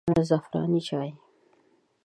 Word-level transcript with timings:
زعفراني 0.29 0.79
چای 0.81 1.13